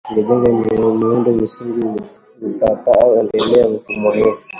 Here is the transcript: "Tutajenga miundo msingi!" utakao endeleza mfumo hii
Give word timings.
"Tutajenga 0.05 0.87
miundo 0.95 1.29
msingi!" 1.39 1.85
utakao 2.41 3.15
endeleza 3.19 3.69
mfumo 3.69 4.11
hii 4.11 4.33